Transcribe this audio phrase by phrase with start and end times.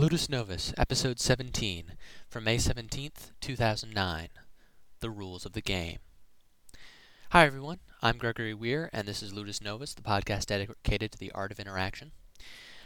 [0.00, 1.92] Ludus Novus, Episode 17,
[2.26, 4.28] from May 17th, 2009.
[5.00, 5.98] The Rules of the Game.
[7.32, 7.80] Hi, everyone.
[8.00, 11.60] I'm Gregory Weir, and this is Ludus Novus, the podcast dedicated to the art of
[11.60, 12.12] interaction.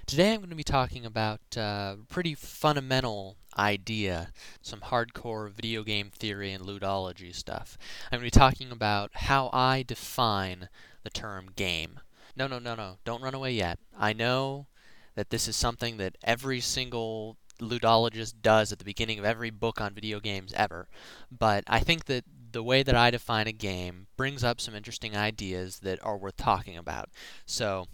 [0.06, 5.84] Today I'm going to be talking about uh, a pretty fundamental idea, some hardcore video
[5.84, 7.78] game theory and ludology stuff.
[8.10, 10.68] I'm going to be talking about how I define
[11.04, 12.00] the term game.
[12.34, 12.96] No, no, no, no.
[13.04, 13.78] Don't run away yet.
[13.96, 14.66] I know
[15.14, 19.80] that this is something that every single ludologist does at the beginning of every book
[19.80, 20.88] on video games ever.
[21.30, 25.16] But I think that the way that I define a game brings up some interesting
[25.16, 27.10] ideas that are worth talking about.
[27.46, 27.86] So,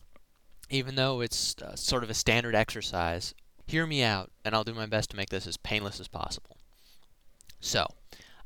[0.68, 3.34] even though it's uh, sort of a standard exercise,
[3.66, 6.56] hear me out, and I'll do my best to make this as painless as possible.
[7.58, 7.86] So,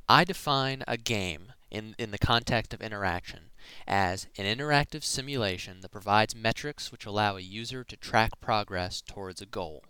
[0.09, 3.51] I define a game in, in the context of interaction
[3.87, 9.41] as an interactive simulation that provides metrics which allow a user to track progress towards
[9.41, 9.85] a goal.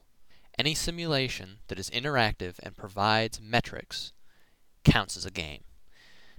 [0.59, 4.13] Any simulation that is interactive and provides metrics
[4.85, 5.65] counts as a game.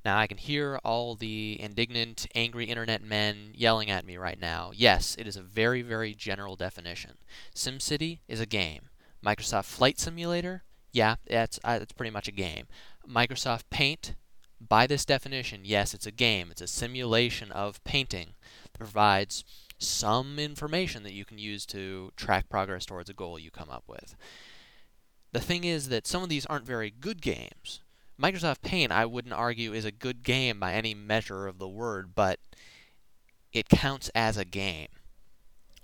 [0.06, 4.72] Now, I can hear all the indignant, angry internet men yelling at me right now.
[4.74, 7.18] Yes, it is a very, very general definition.
[7.56, 8.90] SimCity is a game.
[9.26, 12.68] Microsoft Flight Simulator, yeah, that's, uh, that's pretty much a game.
[13.10, 14.14] Microsoft Paint,
[14.60, 16.50] by this definition, yes, it's a game.
[16.52, 19.44] It's a simulation of painting that provides
[19.78, 23.84] some information that you can use to track progress towards a goal you come up
[23.88, 24.16] with.
[25.32, 27.82] The thing is that some of these aren't very good games.
[28.22, 32.16] Microsoft Paint, I wouldn't argue, is a good game by any measure of the word,
[32.16, 32.40] but
[33.52, 34.88] it counts as a game.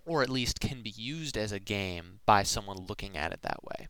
[0.06, 3.64] Or at least can be used as a game by someone looking at it that
[3.64, 3.88] way.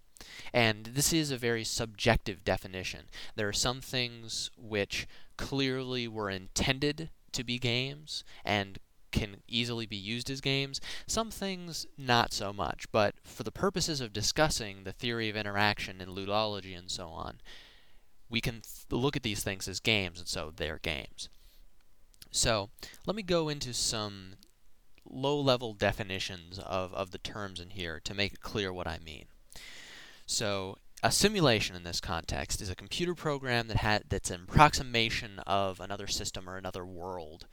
[0.53, 3.05] And this is a very subjective definition.
[3.35, 8.79] There are some things which clearly were intended to be games and
[9.11, 10.79] can easily be used as games.
[11.05, 16.01] Some things not so much, but for the purposes of discussing the theory of interaction
[16.01, 17.41] and ludology and so on,
[18.29, 21.27] we can th- look at these things as games, and so they're games.
[22.31, 22.69] So
[23.05, 24.35] let me go into some
[25.09, 28.99] low level definitions of, of the terms in here to make it clear what I
[29.03, 29.25] mean.
[30.31, 35.39] So a simulation in this context is a computer program that ha- that's an approximation
[35.45, 37.47] of another system or another world.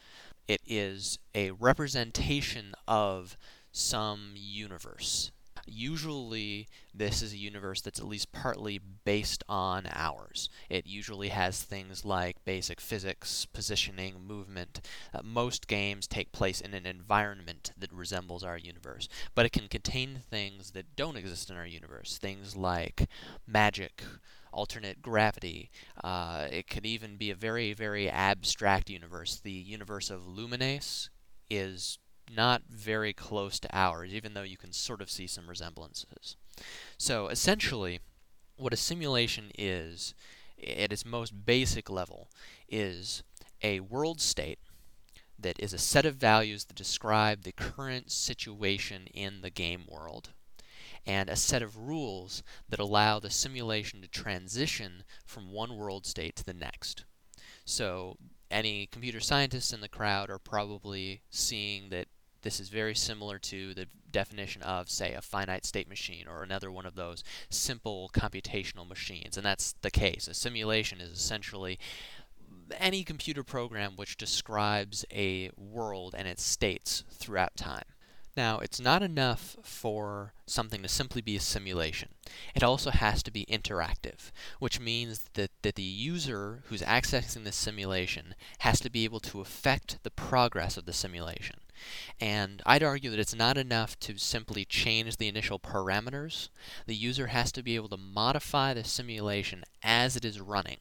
[0.47, 3.37] It is a representation of
[3.72, 5.33] some universe.
[5.71, 10.49] Usually, this is a universe that's at least partly based on ours.
[10.69, 14.81] It usually has things like basic physics, positioning, movement.
[15.15, 19.69] Uh, most games take place in an environment that resembles our universe, but it can
[19.69, 22.19] contain things that don't exist in our universe.
[22.19, 23.09] Things like
[23.47, 24.03] magic,
[24.53, 25.71] alternate gravity.
[26.03, 29.41] Uh, it could even be a very, very abstract universe.
[29.43, 31.09] The universe of Lumines
[31.51, 31.99] is
[32.34, 36.37] not very close to ours, even though you can sort of see some resemblances.
[36.97, 38.00] So essentially,
[38.56, 40.15] what a simulation is,
[40.62, 42.28] at its most basic level,
[42.69, 43.22] is
[43.62, 44.59] a world state
[45.39, 50.31] that is a set of values that describe the current situation in the game world,
[51.06, 56.34] and a set of rules that allow the simulation to transition from one world state
[56.37, 57.05] to the next.
[57.65, 58.16] So,
[58.50, 62.08] any computer scientists in the crowd are probably seeing that
[62.43, 66.71] this is very similar to the definition of, say, a finite state machine or another
[66.71, 69.37] one of those simple computational machines.
[69.37, 70.28] And that's the case.
[70.28, 71.78] A simulation is essentially
[72.78, 77.84] any computer program which describes a world and its states throughout time.
[78.37, 82.10] Now, it's not enough for something to simply be a simulation.
[82.54, 87.50] It also has to be interactive, which means that, that the user who's accessing the
[87.50, 91.56] simulation has to be able to affect the progress of the simulation.
[92.21, 96.49] And I'd argue that it's not enough to simply change the initial parameters.
[96.87, 100.78] The user has to be able to modify the simulation as it is running.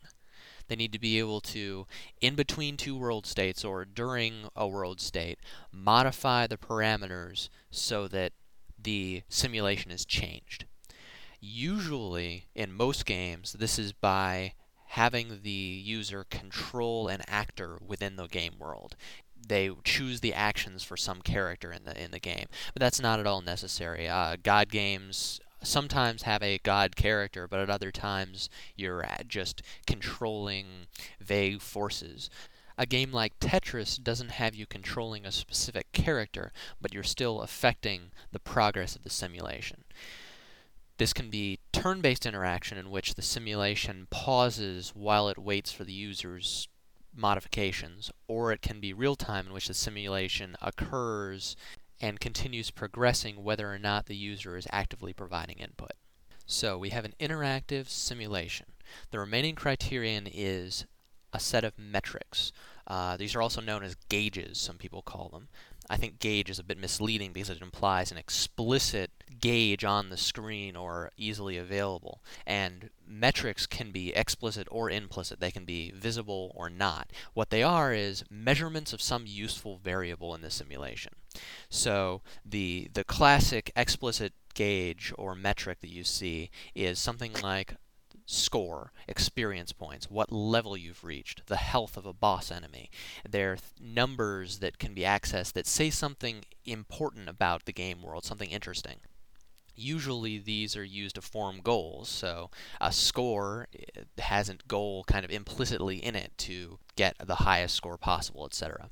[0.67, 1.87] They need to be able to,
[2.19, 5.39] in between two world states or during a world state,
[5.71, 8.33] modify the parameters so that
[8.81, 10.65] the simulation is changed.
[11.39, 14.53] Usually, in most games, this is by
[14.91, 18.95] having the user control an actor within the game world
[19.47, 22.47] they choose the actions for some character in the in the game.
[22.73, 24.07] But that's not at all necessary.
[24.07, 30.87] Uh, God games sometimes have a god character, but at other times you're just controlling
[31.19, 32.29] vague forces.
[32.77, 38.11] A game like Tetris doesn't have you controlling a specific character, but you're still affecting
[38.31, 39.83] the progress of the simulation.
[40.97, 45.83] This can be turn based interaction in which the simulation pauses while it waits for
[45.83, 46.67] the user's
[47.17, 51.55] modifications, or it can be real time in which the simulation occurs
[51.99, 55.93] and continues progressing whether or not the user is actively providing input.
[56.45, 58.67] So we have an interactive simulation.
[59.11, 60.85] The remaining criterion is
[61.33, 62.51] a set of metrics.
[62.85, 65.49] Uh, these are also known as gauges, some people call them.
[65.89, 70.17] I think gauge is a bit misleading because it implies an explicit gauge on the
[70.17, 72.21] screen or easily available.
[72.45, 75.39] And metrics can be explicit or implicit.
[75.39, 77.11] They can be visible or not.
[77.33, 81.13] What they are is measurements of some useful variable in the simulation.
[81.69, 87.75] So the the classic explicit gauge or metric that you see is something like
[88.27, 92.91] score, experience points, what level you've reached, the health of a boss enemy.
[93.27, 98.25] They're th- numbers that can be accessed that say something important about the game world,
[98.25, 98.97] something interesting.
[99.75, 102.49] Usually these are used to form goals, so
[102.81, 107.75] a score eh, has a goal kind of implicitly in it to get the highest
[107.75, 108.89] score possible, etc.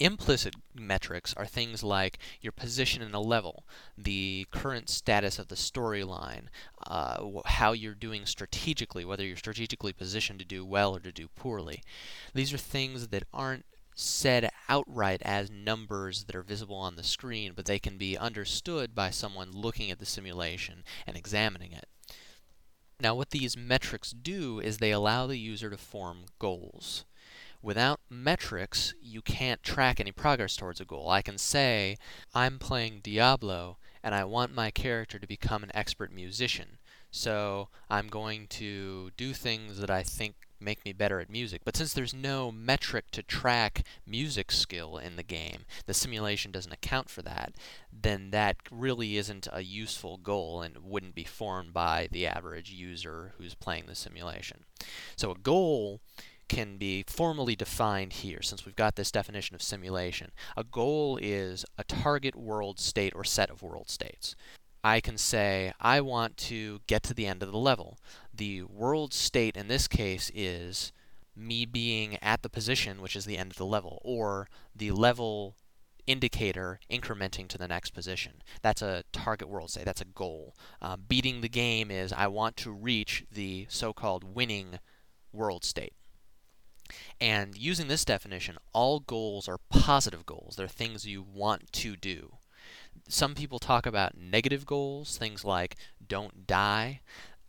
[0.00, 3.64] Implicit metrics are things like your position in a level,
[3.96, 6.44] the current status of the storyline,
[6.86, 11.26] uh, how you're doing strategically, whether you're strategically positioned to do well or to do
[11.34, 11.82] poorly.
[12.32, 13.64] These are things that aren't
[13.96, 18.94] said outright as numbers that are visible on the screen, but they can be understood
[18.94, 21.86] by someone looking at the simulation and examining it.
[23.00, 27.04] Now, what these metrics do is they allow the user to form goals.
[27.62, 31.10] Without metrics, you can't track any progress towards a goal.
[31.10, 31.96] I can say,
[32.34, 36.78] I'm playing Diablo and I want my character to become an expert musician.
[37.10, 41.62] So I'm going to do things that I think make me better at music.
[41.64, 46.72] But since there's no metric to track music skill in the game, the simulation doesn't
[46.72, 47.54] account for that,
[47.92, 53.34] then that really isn't a useful goal and wouldn't be formed by the average user
[53.38, 54.64] who's playing the simulation.
[55.16, 56.00] So a goal
[56.48, 60.30] can be formally defined here since we've got this definition of simulation.
[60.56, 64.34] A goal is a target world state or set of world states.
[64.82, 67.98] I can say, I want to get to the end of the level.
[68.32, 70.92] The world state in this case is
[71.34, 75.54] me being at the position which is the end of the level, or the level
[76.06, 78.42] indicator incrementing to the next position.
[78.62, 80.54] That's a target world state, that's a goal.
[80.80, 84.78] Uh, beating the game is I want to reach the so called winning
[85.32, 85.92] world state.
[87.20, 90.56] And using this definition, all goals are positive goals.
[90.56, 92.34] They're things you want to do.
[93.08, 95.76] Some people talk about negative goals, things like
[96.06, 97.00] don't die.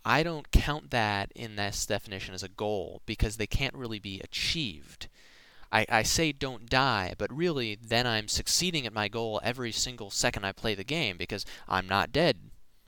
[0.06, 4.22] I don't count that in this definition as a goal because they can't really be
[4.22, 5.08] achieved.
[5.72, 10.10] I, I say don't die, but really then I'm succeeding at my goal every single
[10.10, 12.38] second I play the game because I'm not dead.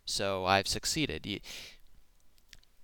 [0.06, 1.42] So I've succeeded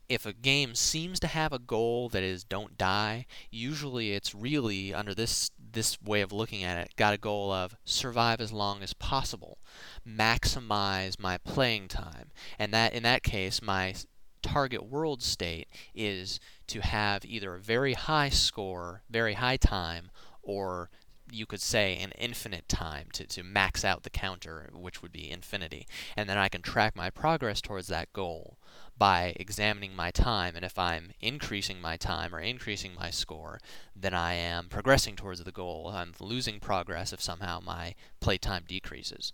[0.10, 4.94] if a game seems to have a goal that is don't die, usually it's really
[4.94, 8.82] under this this way of looking at it, got a goal of survive as long
[8.82, 9.60] as possible,
[10.08, 12.32] maximize my playing time.
[12.58, 13.94] And that in that case, my
[14.42, 20.10] target world state is to have either a very high score, very high time,
[20.42, 20.90] or
[21.30, 25.30] you could say an infinite time to, to max out the counter, which would be
[25.30, 25.86] infinity.
[26.16, 28.58] And then I can track my progress towards that goal
[28.98, 30.56] by examining my time.
[30.56, 33.60] And if I'm increasing my time or increasing my score,
[33.96, 35.92] then I am progressing towards the goal.
[35.94, 39.34] I'm losing progress if somehow my playtime decreases.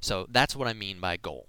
[0.00, 1.48] So that's what I mean by goal.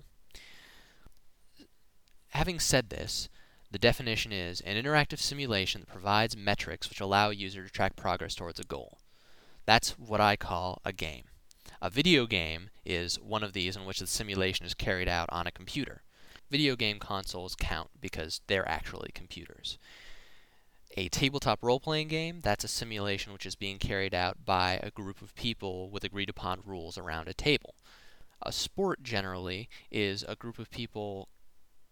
[2.29, 3.29] Having said this,
[3.71, 7.95] the definition is an interactive simulation that provides metrics which allow a user to track
[7.95, 8.99] progress towards a goal.
[9.65, 11.25] That's what I call a game.
[11.81, 15.47] A video game is one of these in which the simulation is carried out on
[15.47, 16.03] a computer.
[16.51, 19.77] Video game consoles count because they're actually computers.
[20.97, 24.91] A tabletop role playing game, that's a simulation which is being carried out by a
[24.91, 27.75] group of people with agreed upon rules around a table.
[28.41, 31.29] A sport generally is a group of people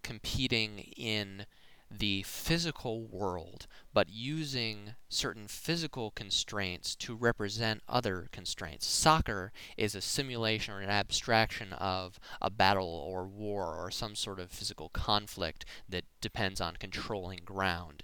[0.04, 1.46] competing in
[1.92, 8.86] the physical world, but using certain physical constraints to represent other constraints.
[8.86, 14.40] Soccer is a simulation or an abstraction of a battle or war or some sort
[14.40, 18.04] of physical conflict that depends on controlling ground.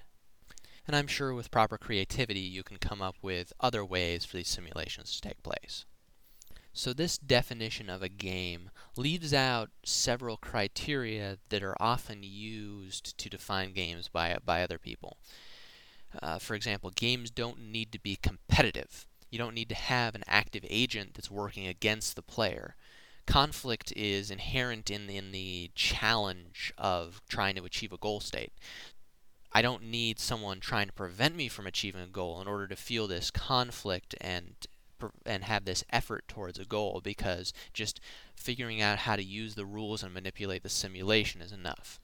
[0.87, 4.47] And I'm sure with proper creativity you can come up with other ways for these
[4.47, 5.85] simulations to take place.
[6.77, 13.29] So this definition of a game leaves out several criteria that are often used to
[13.29, 15.15] define games by, by other people.
[16.21, 19.07] Uh, for example, games don't need to be competitive.
[19.31, 22.75] You don't need to have an active agent that's working against the player.
[23.25, 28.51] Conflict is inherent in, in the challenge of trying to achieve a goal state.
[29.53, 32.75] I don't need someone trying to prevent me from achieving a goal in order to
[32.75, 34.55] feel this conflict and
[35.25, 37.99] and have this effort towards a goal because just
[38.35, 41.99] figuring out how to use the rules and manipulate the simulation is enough.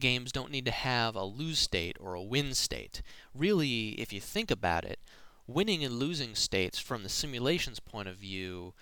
[0.00, 3.02] Games don't need to have a lose state or a win state.
[3.34, 4.98] Really, if you think about it,
[5.46, 8.74] winning and losing states from the simulation's point of view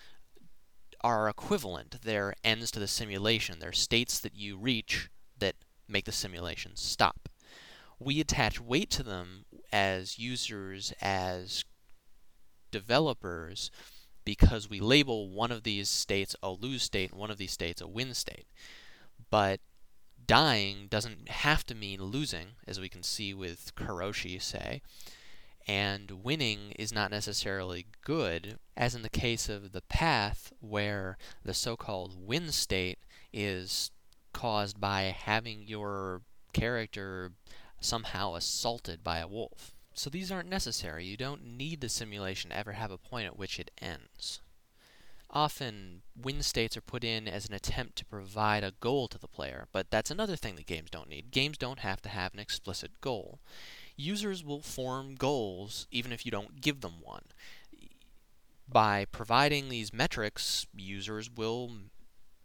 [1.01, 1.97] are equivalent.
[2.03, 3.59] They're ends to the simulation.
[3.59, 5.09] They're states that you reach
[5.39, 5.55] that
[5.87, 7.29] make the simulation stop.
[7.99, 11.63] We attach weight to them as users, as
[12.71, 13.69] developers,
[14.23, 17.81] because we label one of these states a lose state and one of these states
[17.81, 18.47] a win state.
[19.29, 19.59] But
[20.25, 24.81] dying doesn't have to mean losing, as we can see with Karoshi, say
[25.67, 31.53] and winning is not necessarily good, as in the case of the path, where the
[31.53, 32.99] so called win state
[33.31, 33.91] is
[34.33, 36.21] caused by having your
[36.53, 37.31] character
[37.79, 39.73] somehow assaulted by a wolf.
[39.93, 41.05] So these aren't necessary.
[41.05, 44.41] You don't need the simulation to ever have a point at which it ends.
[45.29, 49.27] Often, win states are put in as an attempt to provide a goal to the
[49.27, 51.31] player, but that's another thing that games don't need.
[51.31, 53.39] Games don't have to have an explicit goal
[54.01, 57.25] users will form goals even if you don't give them one.
[58.67, 61.71] By providing these metrics, users will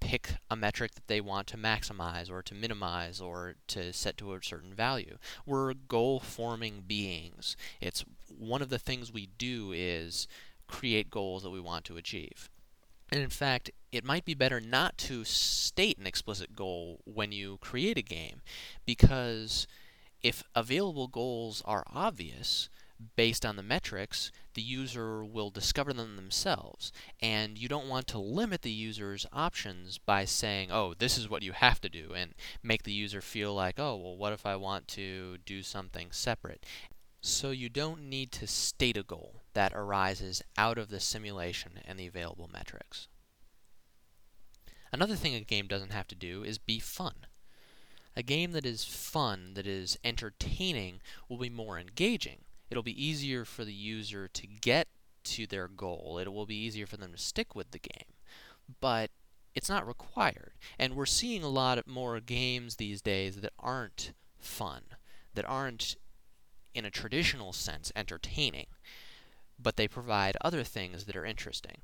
[0.07, 4.35] pick a metric that they want to maximize or to minimize or to set to
[4.35, 5.19] a certain value.
[5.45, 7.57] We're goal forming beings.
[7.81, 10.29] It's one of the things we do is
[10.69, 12.49] create goals that we want to achieve.
[13.11, 17.59] And in fact, it might be better not to state an explicit goal when you
[17.61, 18.43] create a game
[18.85, 19.67] because
[20.23, 22.69] if available goals are obvious,
[23.17, 26.93] based on the metrics, the user will discover them themselves.
[27.21, 31.43] And you don't want to limit the user's options by saying, oh, this is what
[31.43, 34.57] you have to do, and make the user feel like, oh, well, what if I
[34.57, 36.65] want to do something separate?
[37.21, 41.99] So you don't need to state a goal that arises out of the simulation and
[41.99, 43.09] the available metrics.
[44.93, 47.27] Another thing a game doesn't have to do is be fun.
[48.17, 52.46] A game that is fun, that is entertaining, will be more engaging.
[52.71, 54.89] It'll be easier for the user to get
[55.25, 56.19] to their goal.
[56.21, 58.15] It will be easier for them to stick with the game.
[58.81, 59.11] But
[59.55, 60.53] it's not required.
[60.79, 64.83] And we're seeing a lot more games these days that aren't fun,
[65.35, 65.97] that aren't,
[66.75, 68.67] in a traditional sense, entertaining
[69.59, 71.79] but they provide other things that are interesting.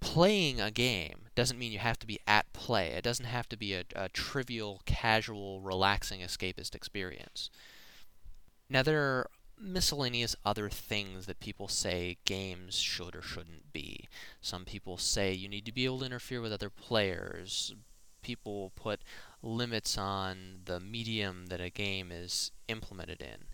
[0.00, 2.88] Playing a game doesn't mean you have to be at play.
[2.88, 7.50] It doesn't have to be a, a trivial, casual, relaxing, escapist experience.
[8.68, 9.26] Now, there
[9.60, 14.08] miscellaneous other things that people say games should or shouldn't be.
[14.40, 17.74] Some people say you need to be able to interfere with other players.
[18.22, 19.00] People put
[19.42, 23.46] limits on the medium that a game is implemented in.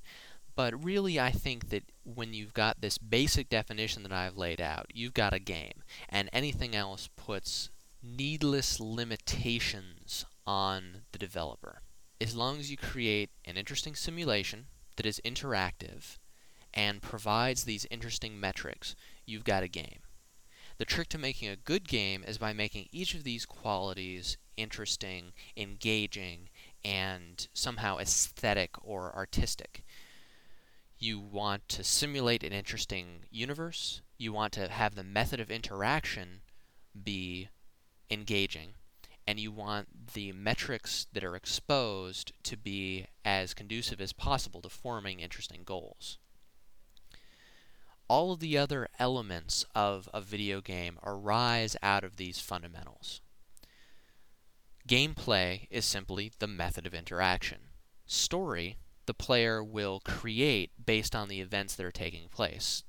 [0.57, 4.87] But really, I think that when you've got this basic definition that I've laid out,
[4.95, 5.83] you've got a game.
[6.09, 7.71] And anything else puts
[8.03, 11.81] needless limitations on the developer.
[12.21, 16.19] As long as you create an interesting simulation that is interactive
[16.73, 18.97] and provides these interesting metrics,
[19.27, 20.01] you've got a game.
[20.79, 25.33] The trick to making a good game is by making each of these qualities interesting,
[25.57, 26.49] engaging,
[26.85, 29.85] and somehow aesthetic or artistic.
[30.99, 36.41] You want to simulate an interesting universe, you want to have the method of interaction
[37.03, 37.49] be
[38.11, 38.75] engaging,
[39.27, 44.69] and you want the metrics that are exposed to be as conducive as possible to
[44.69, 46.19] forming interesting goals.
[48.07, 53.23] All of the other elements of a video game arise out of these fundamentals.
[54.87, 57.59] Gameplay is simply the method of interaction.
[58.07, 58.77] Story
[59.07, 62.85] the player will create based on the events that are taking place.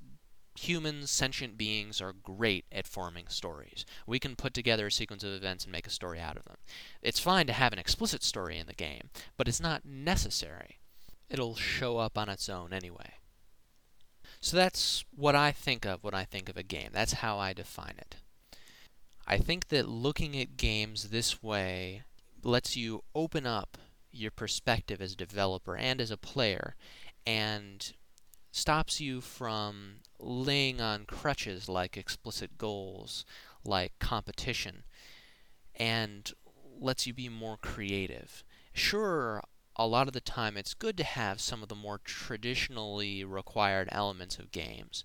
[0.58, 3.84] Humans, sentient beings, are great at forming stories.
[4.06, 6.56] We can put together a sequence of events and make a story out of them.
[7.02, 10.78] It's fine to have an explicit story in the game, but it's not necessary.
[11.28, 13.14] It'll show up on its own anyway.
[14.40, 16.90] So that's what I think of when I think of a game.
[16.92, 18.16] That's how I define it.
[19.26, 22.04] I think that looking at games this way
[22.42, 23.76] lets you open up
[24.12, 26.76] your perspective as a developer and as a player
[27.26, 27.92] and
[28.56, 33.26] stops you from laying on crutches like explicit goals,
[33.66, 34.82] like competition,
[35.74, 36.32] and
[36.80, 38.42] lets you be more creative.
[38.72, 39.42] Sure,
[39.76, 43.90] a lot of the time it's good to have some of the more traditionally required
[43.92, 45.04] elements of games,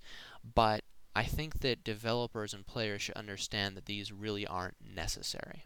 [0.56, 5.66] but I think that developers and players should understand that these really aren't necessary.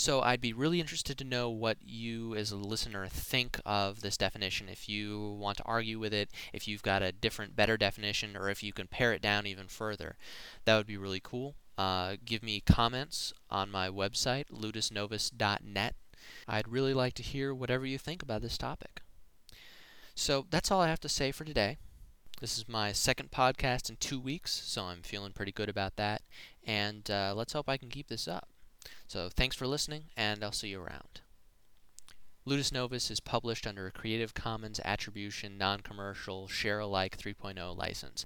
[0.00, 4.16] So I'd be really interested to know what you as a listener think of this
[4.16, 4.70] definition.
[4.70, 8.48] If you want to argue with it, if you've got a different, better definition, or
[8.48, 10.16] if you can pare it down even further,
[10.64, 11.54] that would be really cool.
[11.76, 15.94] Uh, give me comments on my website, ludusnovus.net.
[16.48, 19.02] I'd really like to hear whatever you think about this topic.
[20.14, 21.76] So that's all I have to say for today.
[22.40, 26.22] This is my second podcast in two weeks, so I'm feeling pretty good about that.
[26.64, 28.48] And uh, let's hope I can keep this up.
[29.06, 31.20] So thanks for listening, and I'll see you around.
[32.46, 38.24] Ludus Novus is published under a Creative Commons Attribution Non Commercial Share Alike 3.0 license.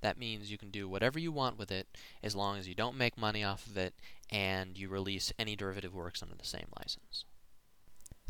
[0.00, 1.86] That means you can do whatever you want with it
[2.22, 3.94] as long as you don't make money off of it
[4.30, 7.24] and you release any derivative works under the same license.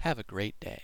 [0.00, 0.82] Have a great day.